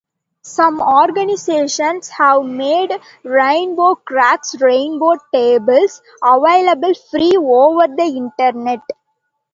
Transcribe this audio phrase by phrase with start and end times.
[0.41, 2.89] Some organizations have made
[3.23, 8.79] RainbowCrack's rainbow tables available free over the internet.